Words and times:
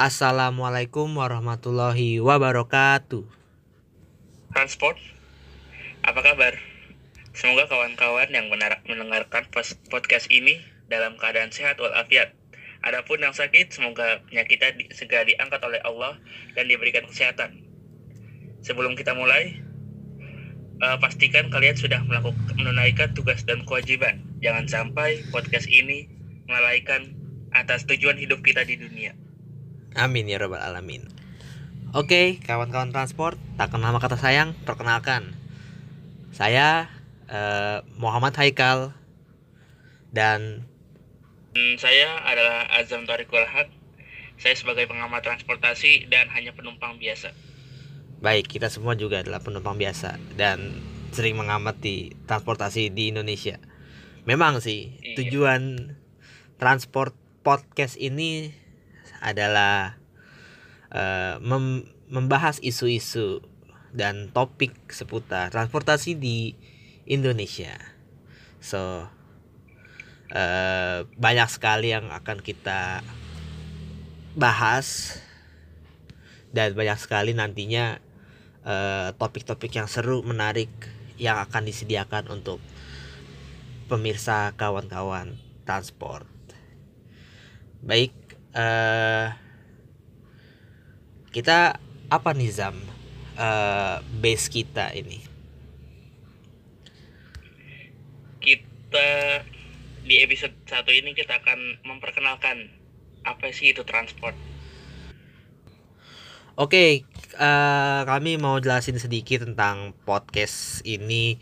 Assalamualaikum 0.00 1.12
warahmatullahi 1.12 2.24
wabarakatuh. 2.24 3.20
Transport, 4.56 4.96
apa 6.00 6.20
kabar? 6.24 6.56
Semoga 7.36 7.68
kawan-kawan 7.68 8.32
yang 8.32 8.48
mendengarkan 8.88 9.44
podcast 9.92 10.32
ini 10.32 10.64
dalam 10.88 11.20
keadaan 11.20 11.52
sehat 11.52 11.76
walafiat. 11.76 12.32
Adapun 12.80 13.20
yang 13.20 13.36
sakit, 13.36 13.76
semoga 13.76 14.24
penyakitnya 14.32 14.88
segera 14.96 15.28
diangkat 15.28 15.60
oleh 15.68 15.84
Allah 15.84 16.16
dan 16.56 16.64
diberikan 16.64 17.04
kesehatan. 17.04 17.60
Sebelum 18.64 18.96
kita 18.96 19.12
mulai, 19.12 19.60
eh, 20.80 20.96
pastikan 20.96 21.52
kalian 21.52 21.76
sudah 21.76 22.00
melakukan 22.08 22.56
menunaikan 22.56 23.12
tugas 23.12 23.44
dan 23.44 23.68
kewajiban. 23.68 24.24
Jangan 24.40 24.64
sampai 24.64 25.28
podcast 25.28 25.68
ini 25.68 26.15
melalaikan 26.46 27.14
atas 27.50 27.84
tujuan 27.84 28.16
hidup 28.16 28.42
kita 28.42 28.62
di 28.62 28.78
dunia. 28.78 29.14
Amin 29.94 30.28
ya 30.28 30.36
robbal 30.36 30.60
alamin. 30.60 31.06
Oke, 31.94 32.36
kawan-kawan 32.44 32.92
transport, 32.92 33.38
tak 33.56 33.72
kenal 33.72 33.94
maka 33.94 34.10
kata 34.10 34.18
sayang, 34.20 34.52
perkenalkan. 34.66 35.32
Saya 36.30 36.90
eh, 37.26 37.80
Muhammad 37.96 38.36
Haikal 38.36 38.92
dan 40.12 40.66
Hmm, 41.56 41.80
saya 41.80 42.20
adalah 42.20 42.68
Azam 42.68 43.08
Tariq 43.08 43.32
Walhaq. 43.32 43.72
Saya 44.36 44.52
sebagai 44.52 44.84
pengamat 44.84 45.24
transportasi 45.24 46.04
dan 46.12 46.28
hanya 46.28 46.52
penumpang 46.52 47.00
biasa. 47.00 47.32
baik 48.16 48.48
kita 48.48 48.68
semua 48.68 48.92
juga 48.92 49.20
adalah 49.20 49.40
penumpang 49.40 49.76
biasa 49.76 50.16
dan 50.36 50.72
sering 51.12 51.36
mengamati 51.36 52.12
transportasi 52.24 52.92
di 52.92 53.08
Indonesia. 53.08 53.56
Memang 54.24 54.60
sih 54.60 54.92
Iya. 55.00 55.16
tujuan 55.16 55.60
transport 56.56 57.12
podcast 57.44 58.00
ini 58.00 58.52
adalah 59.20 59.96
eh, 60.92 61.36
mem- 61.40 61.88
membahas 62.08 62.58
isu-isu 62.62 63.42
dan 63.96 64.28
topik 64.30 64.74
seputar 64.92 65.48
transportasi 65.50 66.16
di 66.18 66.52
Indonesia. 67.08 67.76
So 68.60 69.08
eh, 70.32 71.06
banyak 71.06 71.48
sekali 71.48 71.94
yang 71.94 72.10
akan 72.10 72.42
kita 72.42 73.00
bahas 74.36 75.16
dan 76.52 76.76
banyak 76.76 76.98
sekali 77.00 77.32
nantinya 77.32 78.00
eh, 78.64 79.08
topik-topik 79.16 79.72
yang 79.76 79.88
seru 79.88 80.20
menarik 80.24 80.70
yang 81.16 81.40
akan 81.40 81.64
disediakan 81.64 82.28
untuk 82.28 82.60
pemirsa 83.88 84.52
kawan-kawan 84.58 85.38
transport. 85.64 86.35
Baik, 87.84 88.12
eh 88.56 89.28
kita 91.36 91.76
apa 92.08 92.30
nih 92.32 92.48
Zam 92.48 92.76
eh, 93.36 93.96
base 94.00 94.48
kita 94.48 94.96
ini? 94.96 95.20
Kita 98.40 99.08
di 100.06 100.22
episode 100.22 100.56
satu 100.64 100.94
ini 100.94 101.12
kita 101.12 101.42
akan 101.44 101.84
memperkenalkan 101.84 102.72
apa 103.26 103.52
sih 103.52 103.76
itu 103.76 103.84
transport. 103.84 104.32
Oke, 106.56 107.04
eh, 107.36 108.00
kami 108.08 108.40
mau 108.40 108.56
jelasin 108.56 108.96
sedikit 108.96 109.44
tentang 109.44 109.92
podcast 110.08 110.80
ini. 110.88 111.36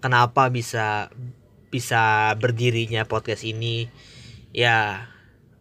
Kenapa 0.00 0.48
bisa 0.48 1.12
bisa 1.68 2.32
berdirinya 2.40 3.04
podcast 3.04 3.44
ini? 3.44 3.92
Ya, 4.56 5.10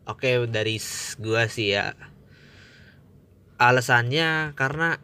oke 0.06 0.48
dari 0.50 0.78
s- 0.78 1.16
gua 1.18 1.48
sih 1.48 1.76
ya. 1.76 1.94
Alasannya 3.58 4.58
karena 4.58 5.00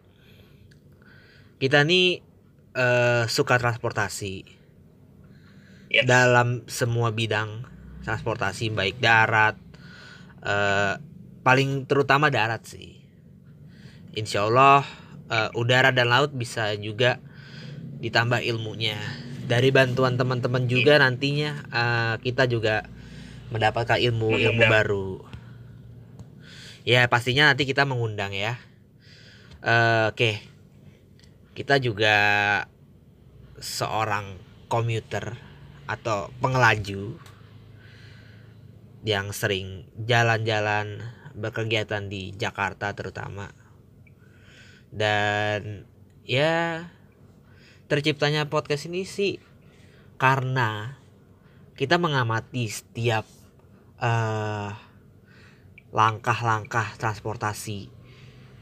kita 1.59 1.84
nih 1.84 2.19
eh, 2.75 3.23
suka 3.28 3.59
transportasi 3.59 4.57
Yes. 5.90 6.06
dalam 6.06 6.69
semua 6.69 7.09
bidang 7.09 7.66
transportasi 8.06 8.69
baik 8.69 9.01
darat, 9.01 9.57
eh, 10.46 10.94
paling 11.41 11.90
terutama 11.90 12.29
darat 12.29 12.62
sih. 12.62 13.02
Insya 14.13 14.46
Allah 14.46 14.85
eh, 15.29 15.50
udara 15.57 15.90
dan 15.90 16.13
laut 16.13 16.29
bisa 16.29 16.78
juga 16.78 17.18
ditambah 18.02 18.38
ilmunya. 18.46 18.97
Dari 19.50 19.73
bantuan 19.73 20.13
teman-teman 20.13 20.69
juga 20.69 21.02
nantinya 21.02 21.52
eh, 21.73 22.16
kita 22.22 22.46
juga 22.46 22.85
mendapatkan 23.49 23.97
ilmu 23.97 24.35
ilmu 24.37 24.61
Mengundang. 24.61 24.71
baru. 24.71 25.09
Ya 26.87 27.05
pastinya 27.11 27.51
nanti 27.51 27.65
kita 27.69 27.85
mengundang 27.85 28.33
ya. 28.33 28.57
Eh, 29.61 30.05
Oke, 30.09 30.39
kita 31.53 31.77
juga 31.83 32.15
seorang 33.59 34.39
komuter 34.71 35.35
atau 35.89 36.31
pengelaju 36.39 37.17
yang 39.03 39.33
sering 39.33 39.89
jalan-jalan 39.99 41.01
berkegiatan 41.35 42.07
di 42.11 42.35
Jakarta 42.35 42.91
terutama 42.91 43.51
dan 44.91 45.87
ya 46.27 46.89
terciptanya 47.87 48.49
podcast 48.51 48.89
ini 48.91 49.05
sih 49.07 49.39
karena 50.19 50.99
kita 51.79 51.95
mengamati 51.95 52.67
setiap 52.67 53.23
eh, 53.99 54.69
langkah-langkah 55.89 56.95
transportasi 56.97 57.89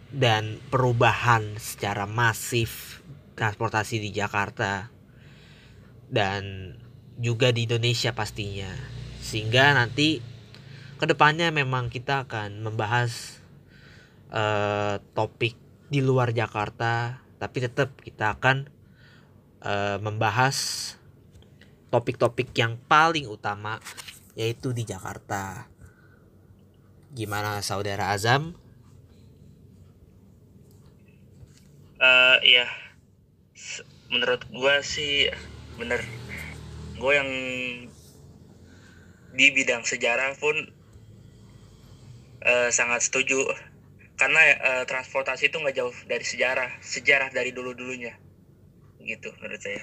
dan 0.08 0.58
perubahan 0.72 1.60
secara 1.60 2.08
masif 2.08 3.04
transportasi 3.38 4.00
di 4.00 4.10
Jakarta 4.16 4.90
dan 6.08 6.74
juga 7.20 7.52
di 7.52 7.68
Indonesia 7.68 8.16
pastinya. 8.16 8.72
Sehingga 9.22 9.76
nanti 9.76 10.24
ke 10.98 11.06
depannya 11.06 11.54
memang 11.54 11.94
kita 11.94 12.26
akan 12.26 12.66
membahas 12.66 13.38
eh, 14.34 14.98
topik 15.14 15.54
di 15.88 16.04
luar 16.04 16.36
Jakarta 16.36 17.24
tapi 17.38 17.58
tetap 17.62 17.94
kita 18.02 18.34
akan 18.38 18.66
eh, 19.62 19.98
membahas 20.02 20.58
topik-topik 21.94 22.52
yang 22.58 22.76
paling 22.90 23.30
utama 23.30 23.80
yaitu 24.38 24.70
di 24.72 24.86
Jakarta 24.86 25.66
gimana 27.18 27.60
saudara 27.66 28.14
Azam 28.14 28.54
Eh, 31.98 32.38
iya. 32.46 32.66
Menurut 34.14 34.46
gua 34.54 34.86
sih 34.86 35.34
bener. 35.82 36.06
Gue 36.98 37.14
yang 37.14 37.30
di 39.38 39.46
bidang 39.54 39.86
sejarah 39.86 40.34
pun 40.38 40.54
eh, 42.42 42.70
sangat 42.74 43.06
setuju 43.06 43.46
karena 44.18 44.42
eh, 44.42 44.84
transportasi 44.90 45.50
itu 45.54 45.58
nggak 45.62 45.78
jauh 45.78 45.94
dari 46.10 46.26
sejarah, 46.26 46.70
sejarah 46.82 47.30
dari 47.30 47.54
dulu 47.54 47.78
dulunya, 47.78 48.18
gitu 49.06 49.30
menurut 49.38 49.62
saya. 49.62 49.82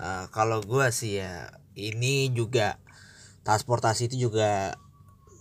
Eh, 0.00 0.24
kalau 0.32 0.64
gua 0.64 0.88
sih 0.92 1.20
ya 1.20 1.52
ini 1.76 2.32
juga 2.32 2.80
transportasi 3.42 4.12
itu 4.12 4.30
juga 4.30 4.76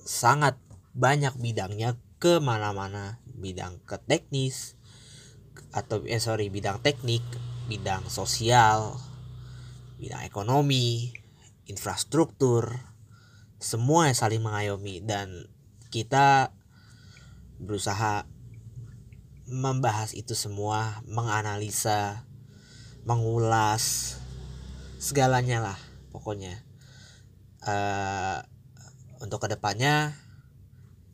sangat 0.06 0.58
banyak 0.96 1.36
bidangnya. 1.40 1.98
Ke 2.20 2.44
mana-mana 2.44 3.24
bidang 3.32 3.80
ke 3.88 3.96
teknis 4.04 4.76
atau 5.72 6.04
eh 6.04 6.20
sorry 6.20 6.52
bidang 6.52 6.84
teknik 6.84 7.24
bidang 7.72 8.04
sosial 8.12 9.00
bidang 9.96 10.28
ekonomi 10.28 11.16
infrastruktur 11.64 12.76
semua 13.64 14.12
yang 14.12 14.18
saling 14.20 14.44
mengayomi. 14.44 15.00
Dan 15.00 15.48
kita 15.88 16.52
berusaha 17.56 18.28
membahas 19.48 20.12
itu 20.12 20.36
semua 20.36 21.00
menganalisa 21.08 22.28
mengulas 23.08 24.16
segalanya 25.00 25.64
lah 25.64 25.80
pokoknya 26.12 26.69
eh 27.66 28.38
untuk 29.20 29.44
ke 29.44 29.48
depannya 29.52 30.16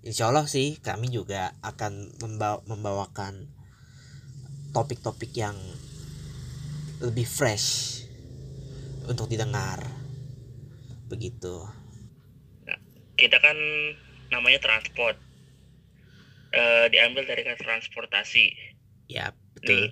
insya 0.05 0.29
Allah 0.29 0.45
sih 0.45 0.77
kami 0.77 1.09
juga 1.09 1.57
akan 1.65 2.21
membawa, 2.21 2.61
membawakan 2.69 3.49
topik-topik 4.75 5.33
yang 5.33 5.57
lebih 7.01 7.25
fresh 7.25 8.01
untuk 9.09 9.29
didengar 9.29 9.81
begitu 11.09 11.65
Kita 13.15 13.39
kan 13.39 13.55
namanya 14.27 14.59
transport, 14.59 15.15
Eh, 16.55 16.87
diambil 16.87 17.27
dari 17.27 17.43
kata 17.43 17.67
transportasi. 17.67 18.47
ya 19.11 19.35
Nih, 19.67 19.91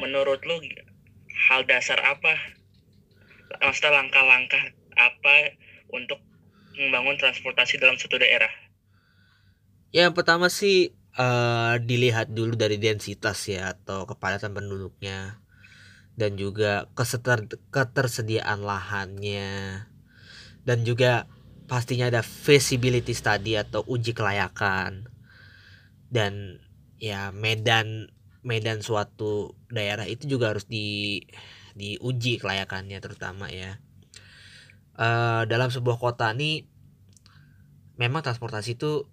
menurut 0.00 0.40
lu 0.48 0.56
hal 1.50 1.66
dasar 1.68 2.00
apa? 2.00 2.34
Maksudnya 3.60 4.00
langkah-langkah 4.00 4.77
apa 4.98 5.54
untuk 5.94 6.18
membangun 6.74 7.16
transportasi 7.16 7.78
dalam 7.78 7.94
suatu 7.96 8.18
daerah? 8.18 8.50
Ya, 9.94 10.10
yang 10.10 10.14
pertama 10.18 10.52
sih 10.52 10.92
uh, 11.16 11.80
dilihat 11.80 12.34
dulu 12.34 12.54
dari 12.54 12.76
densitas 12.76 13.48
ya 13.48 13.72
atau 13.72 14.04
kepadatan 14.04 14.52
penduduknya 14.52 15.40
dan 16.18 16.34
juga 16.34 16.90
keseter 16.98 17.46
ketersediaan 17.70 18.60
lahannya 18.66 19.86
dan 20.66 20.78
juga 20.82 21.30
pastinya 21.70 22.10
ada 22.10 22.26
feasibility 22.26 23.14
study 23.14 23.54
atau 23.54 23.86
uji 23.86 24.12
kelayakan 24.12 25.08
dan 26.10 26.58
ya 26.98 27.30
medan 27.30 28.10
medan 28.42 28.82
suatu 28.82 29.54
daerah 29.70 30.08
itu 30.08 30.26
juga 30.26 30.50
harus 30.56 30.66
di 30.66 31.22
diuji 31.78 32.42
kelayakannya 32.42 32.98
terutama 32.98 33.46
ya 33.52 33.78
uh, 34.98 35.42
dalam 35.46 35.70
sebuah 35.70 35.96
kota 35.96 36.34
ini 36.34 36.66
memang 37.96 38.20
transportasi 38.20 38.76
itu 38.76 39.06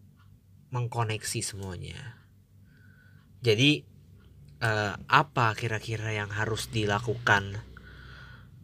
mengkoneksi 0.73 1.39
semuanya. 1.45 2.19
Jadi 3.45 3.85
uh, 4.59 4.97
apa 5.05 5.53
kira-kira 5.53 6.17
yang 6.17 6.33
harus 6.33 6.67
dilakukan 6.73 7.61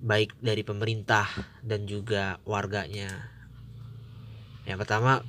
baik 0.01 0.33
dari 0.41 0.65
pemerintah 0.65 1.29
dan 1.61 1.85
juga 1.85 2.41
warganya? 2.43 3.29
Yang 4.65 4.85
pertama 4.85 5.21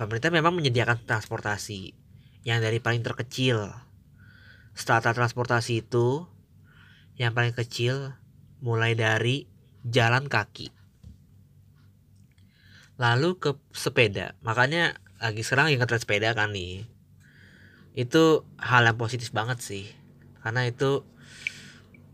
pemerintah 0.00 0.32
memang 0.32 0.56
menyediakan 0.56 1.04
transportasi 1.04 1.92
yang 2.44 2.64
dari 2.64 2.80
paling 2.80 3.04
terkecil. 3.04 3.72
Strata 4.74 5.14
transportasi 5.14 5.86
itu 5.86 6.26
yang 7.14 7.30
paling 7.30 7.54
kecil 7.54 8.16
mulai 8.58 8.98
dari 8.98 9.46
jalan 9.86 10.26
kaki 10.26 10.83
lalu 13.00 13.38
ke 13.38 13.58
sepeda. 13.74 14.38
Makanya 14.46 14.98
lagi 15.18 15.42
sekarang 15.42 15.74
yang 15.74 15.82
ngetren 15.82 16.02
sepeda 16.02 16.30
kan 16.36 16.54
nih. 16.54 16.86
Itu 17.94 18.46
hal 18.58 18.86
yang 18.86 18.98
positif 18.98 19.30
banget 19.30 19.62
sih. 19.62 19.86
Karena 20.42 20.66
itu 20.66 21.02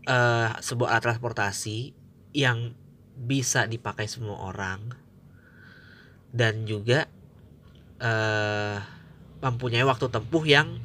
uh, 0.07 0.49
sebuah 0.57 0.97
alat 0.97 1.03
transportasi 1.11 1.93
yang 2.33 2.73
bisa 3.17 3.65
dipakai 3.69 4.09
semua 4.09 4.49
orang. 4.49 4.93
Dan 6.31 6.63
juga 6.63 7.05
uh, 7.99 8.77
mempunyai 9.41 9.83
waktu 9.83 10.07
tempuh 10.07 10.45
yang 10.47 10.79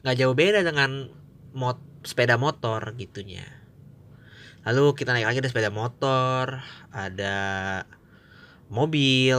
nggak 0.00 0.16
jauh 0.16 0.32
beda 0.32 0.64
dengan 0.64 1.12
mot 1.52 1.76
sepeda 2.00 2.40
motor 2.40 2.80
gitunya. 2.96 3.44
Lalu 4.64 4.96
kita 4.96 5.12
naik 5.12 5.28
lagi 5.28 5.40
ada 5.44 5.50
sepeda 5.52 5.72
motor 5.72 6.64
ada 6.92 7.36
mobil 8.70 9.36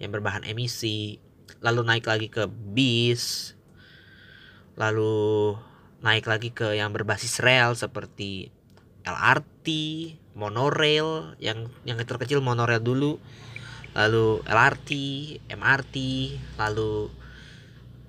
yang 0.00 0.10
berbahan 0.10 0.42
emisi 0.48 1.20
lalu 1.62 1.84
naik 1.84 2.08
lagi 2.08 2.26
ke 2.32 2.48
bis 2.48 3.54
lalu 4.74 5.54
naik 6.02 6.26
lagi 6.26 6.50
ke 6.50 6.74
yang 6.74 6.90
berbasis 6.90 7.38
rel 7.38 7.76
seperti 7.78 8.50
LRT, 9.02 9.66
monorail 10.38 11.34
yang 11.42 11.66
yang 11.82 11.98
terkecil 12.02 12.38
monorail 12.38 12.82
dulu, 12.82 13.18
lalu 13.98 14.40
LRT, 14.46 14.90
MRT, 15.50 15.96
lalu 16.58 17.10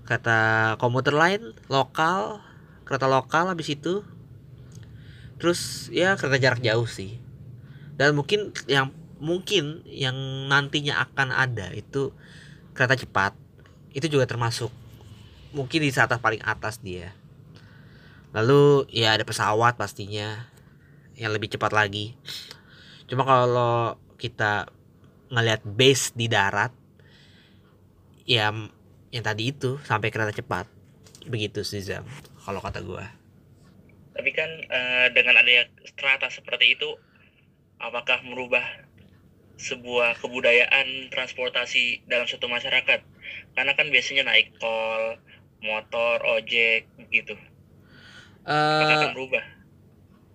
kata 0.06 0.74
komuter 0.78 1.18
lain 1.18 1.58
lokal, 1.70 2.46
kereta 2.86 3.10
lokal 3.10 3.50
habis 3.50 3.74
itu. 3.74 4.06
Terus 5.42 5.90
ya 5.90 6.16
kereta 6.16 6.38
jarak 6.40 6.62
jauh 6.62 6.88
sih. 6.88 7.18
Dan 7.98 8.18
mungkin 8.18 8.54
yang 8.70 8.94
mungkin 9.24 9.88
yang 9.88 10.16
nantinya 10.52 11.00
akan 11.08 11.32
ada 11.32 11.72
itu 11.72 12.12
kereta 12.76 13.00
cepat. 13.00 13.32
Itu 13.96 14.12
juga 14.12 14.28
termasuk 14.28 14.68
mungkin 15.56 15.80
di 15.80 15.90
saat 15.96 16.12
paling 16.20 16.44
atas 16.44 16.84
dia. 16.84 17.16
Lalu 18.36 18.92
ya 18.92 19.16
ada 19.16 19.24
pesawat 19.24 19.80
pastinya 19.80 20.52
yang 21.16 21.32
lebih 21.32 21.56
cepat 21.56 21.72
lagi. 21.72 22.20
Cuma 23.08 23.24
kalau 23.24 23.96
kita 24.20 24.68
ngelihat 25.32 25.64
base 25.64 26.12
di 26.12 26.28
darat 26.28 26.76
ya 28.28 28.52
yang 29.14 29.24
tadi 29.24 29.56
itu 29.56 29.80
sampai 29.88 30.12
kereta 30.12 30.36
cepat. 30.36 30.68
Begitu 31.24 31.64
sih 31.64 31.80
Zam 31.80 32.04
kalau 32.44 32.60
kata 32.60 32.84
gue 32.84 33.24
tapi 34.14 34.30
kan 34.32 34.50
uh, 34.70 35.08
dengan 35.12 35.42
adanya 35.42 35.66
strata 35.84 36.30
seperti 36.30 36.78
itu 36.78 36.90
apakah 37.82 38.22
merubah 38.22 38.64
sebuah 39.58 40.18
kebudayaan 40.20 41.14
transportasi 41.14 42.10
dalam 42.10 42.26
suatu 42.26 42.50
masyarakat 42.50 43.00
karena 43.54 43.72
kan 43.78 43.88
biasanya 43.94 44.28
naik 44.28 44.56
tol 44.58 45.22
motor 45.64 46.20
ojek 46.26 46.90
gitu 47.14 47.38
uh, 48.48 49.12
berubah? 49.16 49.44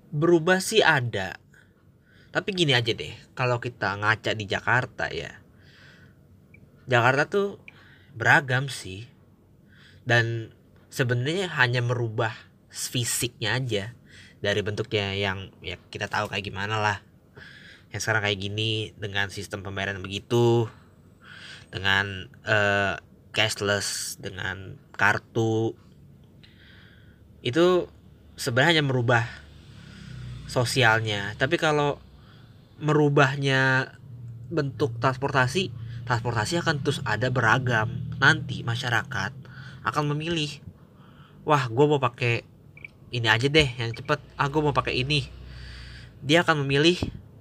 Berubah 0.08 0.58
sih 0.64 0.80
ada. 0.80 1.36
Tapi 2.32 2.52
gini 2.52 2.76
aja 2.76 2.92
deh, 2.92 3.12
kalau 3.32 3.60
kita 3.60 3.96
ngaca 3.96 4.32
di 4.36 4.44
Jakarta 4.44 5.08
ya. 5.12 5.40
Jakarta 6.88 7.28
tuh 7.28 7.48
beragam 8.16 8.68
sih. 8.68 9.08
Dan 10.08 10.52
sebenarnya 10.88 11.52
hanya 11.60 11.84
merubah 11.84 12.32
fisiknya 12.72 13.60
aja 13.60 13.84
dari 14.40 14.60
bentuknya 14.64 15.12
yang 15.12 15.52
ya 15.60 15.76
kita 15.92 16.08
tahu 16.08 16.32
kayak 16.32 16.48
gimana 16.48 16.80
lah. 16.80 16.98
Yang 17.92 18.00
sekarang 18.04 18.22
kayak 18.24 18.40
gini 18.40 18.92
dengan 18.96 19.32
sistem 19.32 19.64
pembayaran 19.64 20.00
begitu 20.04 20.68
dengan 21.68 22.28
uh, 22.48 22.96
cashless 23.32 24.16
dengan 24.16 24.80
kartu 24.96 25.76
itu 27.44 27.86
sebenarnya 28.34 28.82
merubah 28.82 29.24
sosialnya. 30.48 31.36
Tapi 31.36 31.60
kalau 31.60 32.00
merubahnya 32.78 33.94
bentuk 34.48 34.96
transportasi 35.02 35.70
transportasi 36.08 36.64
akan 36.64 36.80
terus 36.80 37.04
ada 37.04 37.28
beragam. 37.28 38.08
Nanti 38.16 38.64
masyarakat 38.64 39.32
akan 39.84 40.04
memilih 40.16 40.48
wah 41.44 41.68
gue 41.68 41.84
mau 41.84 42.00
pakai 42.00 42.48
ini 43.12 43.28
aja 43.28 43.46
deh 43.48 43.68
yang 43.76 43.92
cepet. 43.92 44.18
Ah 44.40 44.48
gue 44.48 44.60
mau 44.64 44.72
pakai 44.72 45.04
ini. 45.04 45.28
Dia 46.24 46.42
akan 46.42 46.64
memilih 46.64 46.96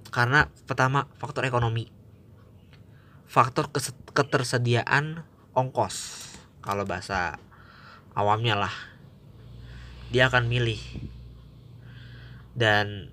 karena 0.08 0.48
pertama 0.64 1.08
faktor 1.20 1.44
ekonomi. 1.44 1.88
Faktor 3.28 3.68
ketersediaan 4.16 5.24
ongkos. 5.52 6.26
Kalau 6.64 6.88
bahasa 6.88 7.36
awamnya 8.16 8.56
lah. 8.56 8.74
Dia 10.08 10.32
akan 10.32 10.48
milih. 10.48 10.80
Dan 12.56 13.12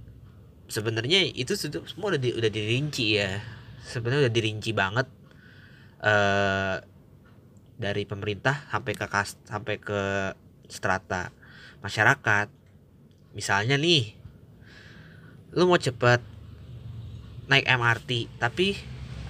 sebenarnya 0.71 1.27
itu 1.27 1.53
semua 1.59 2.15
udah 2.15 2.21
di, 2.21 2.31
udah 2.31 2.51
dirinci 2.51 3.19
ya. 3.19 3.43
Sebenarnya 3.83 4.27
udah 4.27 4.33
dirinci 4.33 4.71
banget. 4.71 5.07
Uh, 5.99 6.79
dari 7.75 8.07
pemerintah 8.07 8.71
sampai 8.71 8.93
ke 8.95 9.05
kas 9.11 9.35
sampai 9.43 9.75
ke 9.83 10.31
strata 10.71 11.35
masyarakat. 11.83 12.47
Misalnya 13.35 13.75
nih 13.75 14.15
lu 15.55 15.67
mau 15.67 15.79
cepet 15.79 16.34
naik 17.45 17.65
MRT 17.65 18.39
tapi 18.41 18.77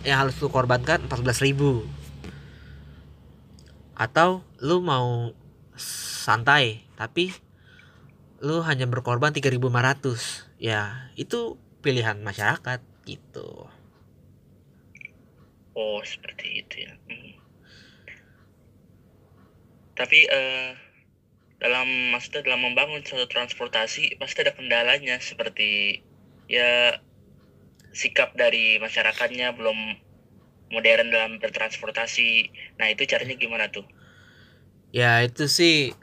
yang 0.05 0.21
harus 0.25 0.37
lu 0.39 0.47
korbankan 0.53 1.09
14 1.09 1.45
ribu. 1.45 1.83
Atau 3.95 4.45
lu 4.61 4.83
mau 4.83 5.33
santai 6.25 6.85
tapi 6.95 7.33
lu 8.39 8.61
hanya 8.63 8.85
berkorban 8.87 9.33
3500 9.33 10.61
ya 10.61 11.11
itu 11.17 11.57
pilihan 11.81 12.19
masyarakat 12.21 12.79
gitu. 13.07 13.69
Oh 15.75 15.99
seperti 16.05 16.63
itu 16.63 16.87
ya. 16.87 16.93
Hmm. 17.09 17.33
tapi 19.95 20.27
uh, 20.27 20.75
dalam 21.63 22.11
maksudnya 22.11 22.43
dalam 22.43 22.67
membangun 22.67 22.99
suatu 23.07 23.31
transportasi 23.31 24.19
pasti 24.19 24.43
ada 24.43 24.51
kendalanya 24.51 25.23
seperti 25.23 26.03
ya 26.51 26.99
sikap 27.95 28.35
dari 28.35 28.75
masyarakatnya 28.83 29.55
belum 29.55 29.95
modern 30.69 31.07
dalam 31.07 31.31
bertransportasi. 31.39 32.51
Nah 32.75 32.91
itu 32.91 33.07
caranya 33.07 33.39
gimana 33.39 33.71
tuh? 33.71 33.87
Ya 34.91 35.23
itu 35.23 35.47
sih 35.47 35.95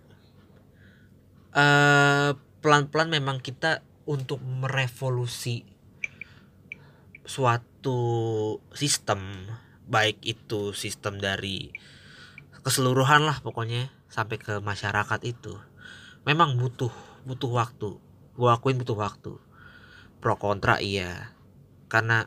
pelan 1.53 1.61
eh, 1.61 2.31
pelan-pelan 2.65 3.13
memang 3.13 3.39
kita 3.45 3.85
untuk 4.09 4.41
merevolusi 4.41 5.69
suatu 7.23 8.01
sistem 8.75 9.47
baik 9.87 10.19
itu 10.25 10.73
sistem 10.73 11.21
dari 11.21 11.71
keseluruhan 12.65 13.27
lah 13.29 13.45
pokoknya 13.45 13.93
sampai 14.09 14.41
ke 14.41 14.65
masyarakat 14.65 15.21
itu. 15.29 15.61
Memang 16.25 16.57
butuh 16.57 16.93
butuh 17.29 17.53
waktu. 17.53 18.01
Gua 18.33 18.57
akuin 18.57 18.81
butuh 18.81 18.97
waktu. 18.97 19.37
Pro 20.23 20.39
kontra 20.39 20.79
iya 20.79 21.35
karena 21.93 22.25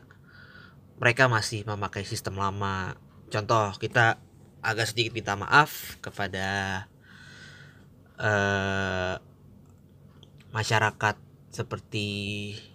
mereka 1.02 1.26
masih 1.26 1.66
memakai 1.66 2.06
sistem 2.06 2.38
lama. 2.38 2.94
Contoh 3.26 3.74
kita 3.82 4.22
agak 4.62 4.86
sedikit 4.86 5.10
minta 5.10 5.34
maaf 5.34 5.98
kepada 5.98 6.46
uh, 8.22 9.18
masyarakat 10.54 11.16
seperti 11.50 12.08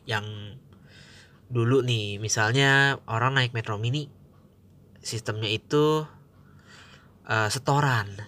yang 0.04 0.28
dulu 1.48 1.80
nih. 1.80 2.20
Misalnya 2.20 3.00
orang 3.08 3.40
naik 3.40 3.56
metro 3.56 3.80
mini 3.80 4.12
sistemnya 5.00 5.48
itu 5.48 6.04
uh, 7.24 7.48
setoran. 7.48 8.20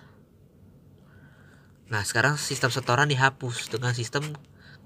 Nah 1.92 2.02
sekarang 2.08 2.40
sistem 2.40 2.72
setoran 2.72 3.12
dihapus 3.12 3.68
dengan 3.68 3.92
sistem 3.92 4.32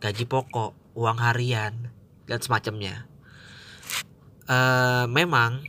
gaji 0.01 0.25
pokok 0.25 0.74
uang 0.98 1.22
harian 1.22 1.93
dan 2.25 2.41
semacamnya 2.41 3.05
uh, 4.47 5.05
memang 5.11 5.63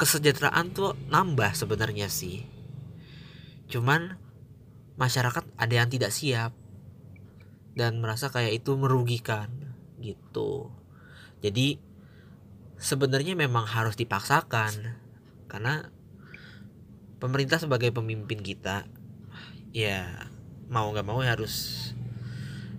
kesejahteraan 0.00 0.72
tuh 0.72 0.96
nambah 1.12 1.52
sebenarnya 1.52 2.08
sih. 2.08 2.46
Cuman 3.68 4.16
masyarakat 4.96 5.44
ada 5.60 5.74
yang 5.74 5.92
tidak 5.92 6.14
siap 6.14 6.56
dan 7.76 8.00
merasa 8.00 8.32
kayak 8.32 8.64
itu 8.64 8.74
merugikan 8.80 9.76
gitu. 10.00 10.72
Jadi 11.44 11.76
sebenarnya 12.80 13.36
memang 13.36 13.68
harus 13.68 13.94
dipaksakan 13.94 14.96
karena 15.52 15.92
pemerintah 17.20 17.60
sebagai 17.60 17.92
pemimpin 17.92 18.40
kita 18.40 18.88
ya 19.76 20.26
mau 20.72 20.88
nggak 20.88 21.04
mau 21.06 21.20
harus 21.20 21.92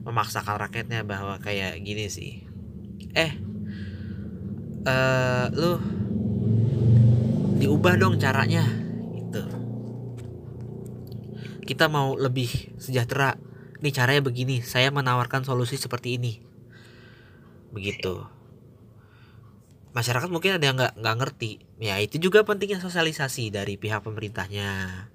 memaksakan 0.01 0.57
rakyatnya 0.57 1.05
bahwa 1.05 1.37
kayak 1.37 1.77
gini 1.85 2.09
sih. 2.09 2.41
Eh 3.13 3.50
uh, 4.85 5.45
lu 5.53 5.77
diubah 7.61 7.97
dong 8.01 8.17
caranya 8.17 8.65
gitu. 9.13 9.43
Kita 11.65 11.87
mau 11.87 12.17
lebih 12.17 12.49
sejahtera. 12.81 13.37
Nih 13.81 13.93
caranya 13.93 14.21
begini. 14.21 14.61
Saya 14.61 14.89
menawarkan 14.93 15.45
solusi 15.45 15.77
seperti 15.77 16.17
ini. 16.17 16.41
Begitu. 17.73 18.25
Masyarakat 19.91 20.29
mungkin 20.31 20.57
ada 20.57 20.65
yang 20.65 20.77
nggak 20.77 20.93
nggak 20.97 21.17
ngerti. 21.21 21.51
Ya 21.81 21.99
itu 21.99 22.17
juga 22.17 22.45
pentingnya 22.45 22.81
sosialisasi 22.81 23.53
dari 23.53 23.77
pihak 23.77 24.05
pemerintahnya. 24.05 25.05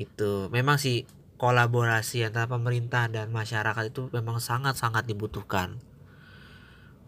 Itu 0.00 0.48
memang 0.50 0.80
sih 0.80 1.04
kolaborasi 1.38 2.22
antara 2.22 2.46
pemerintah 2.46 3.10
dan 3.10 3.34
masyarakat 3.34 3.90
itu 3.90 4.06
memang 4.14 4.38
sangat 4.38 4.78
sangat 4.78 5.10
dibutuhkan 5.10 5.82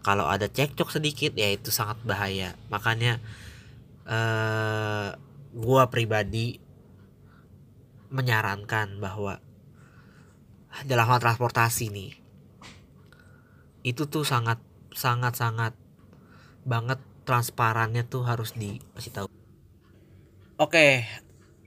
kalau 0.05 0.29
ada 0.29 0.47
cekcok 0.47 0.93
sedikit 0.93 1.33
ya 1.35 1.49
itu 1.51 1.73
sangat 1.73 1.99
bahaya 2.05 2.53
makanya 2.69 3.19
eh, 4.05 5.09
gua 5.57 5.89
pribadi 5.89 6.61
menyarankan 8.13 9.01
bahwa 9.01 9.41
dalam 10.87 11.07
hal 11.09 11.19
transportasi 11.19 11.91
nih 11.91 12.13
itu 13.85 14.07
tuh 14.07 14.23
sangat 14.23 14.63
sangat 14.95 15.35
sangat 15.35 15.75
banget 16.65 16.99
transparannya 17.29 18.05
tuh 18.09 18.25
harus 18.25 18.53
dikasih 18.57 19.13
tahu. 19.13 19.29
Oke, 20.57 21.05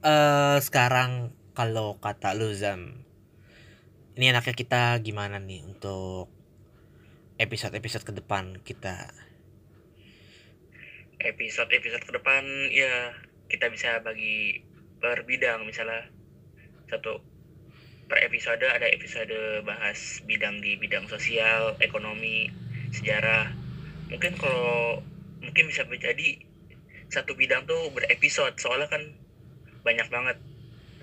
uh, 0.02 0.58
sekarang 0.64 1.34
kalau 1.54 1.98
kata 2.00 2.34
Luzam, 2.34 3.06
ini 4.16 4.26
enaknya 4.32 4.56
kita 4.58 4.82
gimana 5.04 5.38
nih 5.42 5.66
untuk 5.66 6.32
episode-episode 7.38 8.04
ke 8.04 8.14
depan 8.18 8.58
kita? 8.66 9.14
Episode-episode 11.22 12.04
ke 12.06 12.12
depan 12.14 12.44
ya 12.74 13.14
kita 13.48 13.70
bisa 13.70 14.02
bagi 14.02 14.62
per 14.98 15.24
bidang 15.24 15.66
misalnya 15.70 16.10
satu 16.90 17.22
per 18.10 18.26
episode 18.26 18.64
ada 18.66 18.90
episode 18.90 19.62
bahas 19.68 20.26
bidang 20.26 20.64
di 20.64 20.80
bidang 20.82 21.06
sosial, 21.12 21.78
ekonomi, 21.84 22.50
sejarah, 22.96 23.54
mungkin 24.10 24.34
kalau 24.40 25.04
mungkin 25.44 25.70
bisa 25.70 25.86
menjadi 25.86 26.42
satu 27.08 27.38
bidang 27.38 27.70
tuh 27.70 27.94
berepisode 27.94 28.58
soalnya 28.58 28.90
kan 28.90 29.04
banyak 29.86 30.08
banget 30.10 30.38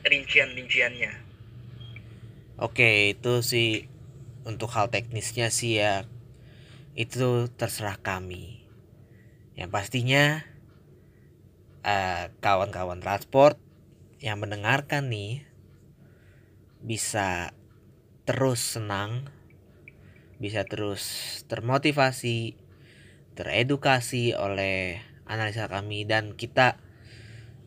rincian-rinciannya. 0.04 1.12
Oke, 2.60 3.16
itu 3.16 3.40
sih 3.40 3.88
untuk 4.44 4.68
hal 4.76 4.92
teknisnya 4.92 5.48
sih 5.48 5.80
ya 5.80 6.04
itu 6.94 7.50
terserah 7.58 7.98
kami. 7.98 8.66
Yang 9.54 9.70
pastinya 9.70 10.24
eh, 11.82 12.30
kawan-kawan 12.42 13.02
transport 13.02 13.58
yang 14.22 14.40
mendengarkan 14.40 15.10
nih 15.10 15.46
bisa 16.80 17.52
terus 18.24 18.62
senang, 18.62 19.28
bisa 20.40 20.64
terus 20.64 21.02
termotivasi 21.46 22.56
teredukasi 23.34 24.32
oleh 24.32 25.02
analisa 25.26 25.66
kami 25.66 26.06
dan 26.06 26.38
kita 26.38 26.78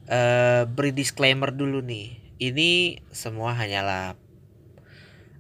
uh, 0.08 0.64
beri 0.66 0.96
disclaimer 0.96 1.52
dulu 1.52 1.84
nih. 1.84 2.18
Ini 2.38 3.02
semua 3.12 3.58
hanyalah 3.58 4.16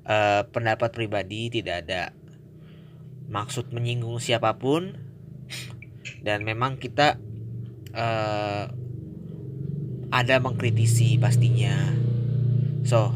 uh, 0.03 0.41
pendapat 0.51 0.91
pribadi, 0.91 1.47
tidak 1.47 1.87
ada 1.87 2.11
maksud 3.27 3.75
menyinggung 3.75 4.19
siapa 4.23 4.55
pun 4.55 4.95
dan 6.23 6.43
memang 6.47 6.79
kita 6.79 7.19
uh, 7.95 8.65
ada 10.07 10.35
mengkritisi 10.39 11.19
pastinya. 11.19 11.75
So, 12.87 13.11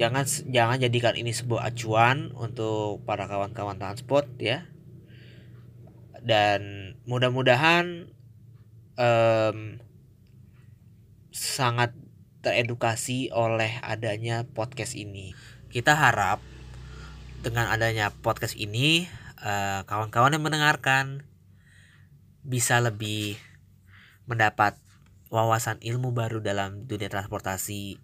jangan 0.00 0.24
jangan 0.48 0.80
jadikan 0.80 1.14
ini 1.16 1.36
sebuah 1.36 1.68
acuan 1.68 2.32
untuk 2.32 3.04
para 3.04 3.28
kawan-kawan 3.28 3.76
transport 3.76 4.24
ya 4.40 4.64
dan 6.20 6.92
mudah-mudahan 7.08 8.12
um, 9.00 9.80
sangat 11.32 11.96
teredukasi 12.40 13.32
oleh 13.32 13.80
adanya 13.84 14.44
podcast 14.48 14.96
ini. 14.96 15.36
Kita 15.68 15.96
harap 15.96 16.40
dengan 17.40 17.72
adanya 17.72 18.12
podcast 18.20 18.52
ini 18.52 19.08
kawan 19.40 19.88
kawan-kawan 19.88 20.36
yang 20.36 20.44
mendengarkan 20.44 21.24
bisa 22.44 22.76
lebih 22.84 23.40
mendapat 24.28 24.76
wawasan 25.32 25.80
ilmu 25.80 26.12
baru 26.12 26.44
dalam 26.44 26.84
dunia 26.84 27.08
transportasi. 27.08 27.96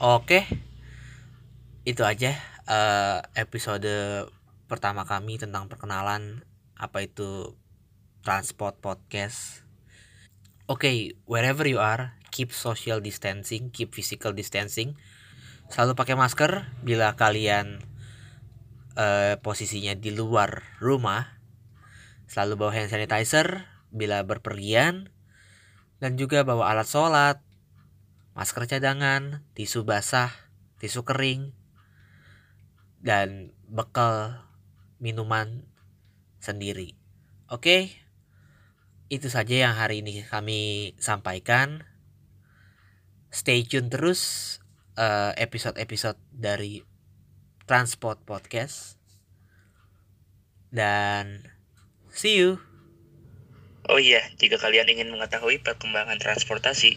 Oke, 0.00 0.48
itu 1.84 2.00
aja 2.08 2.40
uh, 2.64 3.20
episode 3.36 3.84
pertama 4.64 5.04
kami 5.04 5.36
tentang 5.36 5.68
perkenalan 5.68 6.48
apa 6.80 7.04
itu 7.04 7.52
transport 8.24 8.80
podcast. 8.80 9.60
Oke, 10.64 11.20
wherever 11.28 11.68
you 11.68 11.76
are, 11.76 12.16
keep 12.32 12.48
social 12.56 13.04
distancing, 13.04 13.68
keep 13.68 13.92
physical 13.92 14.32
distancing. 14.32 14.96
Selalu 15.68 15.92
pakai 15.92 16.16
masker 16.16 16.72
bila 16.80 17.12
kalian 17.20 17.84
uh, 18.98 19.38
posisinya 19.42 19.94
di 19.94 20.14
luar 20.14 20.62
rumah. 20.78 21.38
Selalu 22.30 22.56
bawa 22.56 22.72
hand 22.72 22.90
sanitizer 22.90 23.68
bila 23.94 24.24
berpergian 24.26 25.12
dan 26.02 26.18
juga 26.18 26.42
bawa 26.42 26.74
alat 26.74 26.88
sholat, 26.88 27.38
masker 28.34 28.66
cadangan, 28.66 29.46
tisu 29.54 29.86
basah, 29.86 30.32
tisu 30.82 31.06
kering, 31.06 31.54
dan 33.04 33.54
bekal 33.70 34.42
minuman 34.98 35.68
sendiri. 36.40 36.96
Oke, 37.52 37.92
itu 39.12 39.28
saja 39.28 39.68
yang 39.68 39.74
hari 39.76 40.00
ini 40.00 40.24
kami 40.26 40.92
sampaikan. 40.98 41.84
Stay 43.34 43.66
tune 43.66 43.90
terus 43.90 44.56
eh, 44.94 45.34
episode-episode 45.42 46.16
uh, 46.16 46.26
dari 46.30 46.86
Transport 47.64 48.20
Podcast. 48.28 49.00
Dan 50.68 51.48
see 52.12 52.36
you. 52.36 52.60
Oh 53.88 54.00
iya, 54.00 54.20
jika 54.40 54.56
kalian 54.60 54.88
ingin 54.88 55.12
mengetahui 55.12 55.60
perkembangan 55.60 56.16
transportasi, 56.16 56.96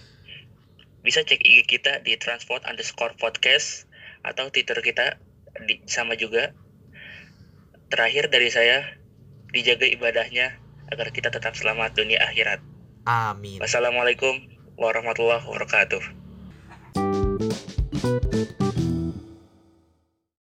bisa 1.04 1.24
cek 1.24 1.40
IG 1.40 1.68
kita 1.68 2.04
di 2.04 2.16
transport 2.20 2.64
underscore 2.68 3.16
podcast 3.16 3.88
atau 4.24 4.52
Twitter 4.52 4.80
kita 4.84 5.20
di, 5.68 5.84
sama 5.88 6.20
juga. 6.20 6.52
Terakhir 7.88 8.28
dari 8.28 8.52
saya, 8.52 8.84
dijaga 9.56 9.88
ibadahnya 9.88 10.60
agar 10.92 11.16
kita 11.16 11.32
tetap 11.32 11.56
selamat 11.56 11.96
dunia 11.96 12.20
akhirat. 12.24 12.60
Amin. 13.08 13.64
Wassalamualaikum 13.64 14.36
warahmatullahi 14.76 15.48
wabarakatuh. 15.48 16.04